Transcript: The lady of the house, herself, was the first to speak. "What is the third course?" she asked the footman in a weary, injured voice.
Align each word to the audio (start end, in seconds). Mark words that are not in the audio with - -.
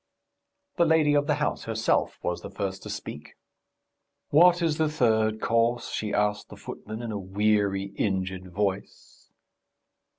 The 0.77 0.85
lady 0.85 1.13
of 1.13 1.27
the 1.27 1.35
house, 1.35 1.65
herself, 1.65 2.17
was 2.23 2.41
the 2.41 2.49
first 2.49 2.81
to 2.81 2.89
speak. 2.89 3.35
"What 4.29 4.63
is 4.63 4.79
the 4.79 4.89
third 4.89 5.39
course?" 5.39 5.91
she 5.91 6.11
asked 6.11 6.49
the 6.49 6.57
footman 6.57 7.03
in 7.03 7.11
a 7.11 7.19
weary, 7.19 7.93
injured 7.95 8.51
voice. 8.51 9.29